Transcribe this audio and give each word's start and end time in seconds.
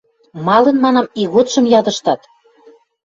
—Малын, 0.45 0.77
манам, 0.83 1.11
иготшым 1.21 1.65
ядыштат? 1.79 2.21